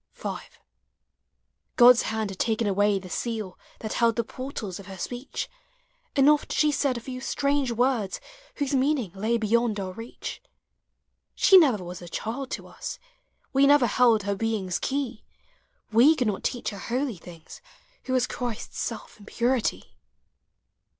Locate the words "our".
9.79-9.91